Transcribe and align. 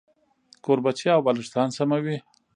کوربچې 0.63 1.07
او 1.15 1.21
بالښتان 1.25 1.69
سموي. 1.77 2.17